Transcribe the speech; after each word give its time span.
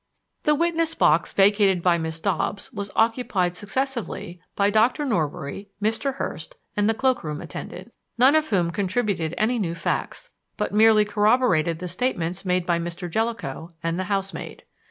The 0.45 0.55
witness 0.55 0.95
box 0.95 1.31
vacated 1.31 1.83
by 1.83 1.99
Miss 1.99 2.19
Dobbs 2.19 2.73
was 2.73 2.89
occupied 2.95 3.55
successively 3.55 4.41
by 4.55 4.71
Dr. 4.71 5.05
Norbury, 5.05 5.69
Mr. 5.79 6.15
Hurst 6.15 6.55
and 6.75 6.89
the 6.89 6.95
cloak 6.95 7.23
room 7.23 7.39
attendant, 7.39 7.93
none 8.17 8.33
of 8.33 8.49
whom 8.49 8.71
contributed 8.71 9.35
any 9.37 9.59
new 9.59 9.75
facts, 9.75 10.31
but 10.57 10.73
merely 10.73 11.05
corroborated 11.05 11.77
the 11.77 11.87
statements 11.87 12.43
made 12.43 12.65
by 12.65 12.79
Mr. 12.79 13.07
Jellicoe 13.07 13.73
and 13.83 13.99
the 13.99 14.05
housemaid. 14.05 14.63